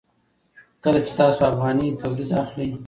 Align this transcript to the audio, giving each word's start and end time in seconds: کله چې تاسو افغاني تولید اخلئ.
کله 0.83 0.99
چې 1.05 1.11
تاسو 1.19 1.41
افغاني 1.51 1.87
تولید 2.01 2.29
اخلئ. 2.43 2.69